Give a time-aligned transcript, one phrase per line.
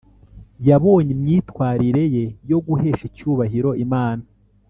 [0.67, 4.23] yabonye imyitwarire ye yo guhesha icyubahiro imana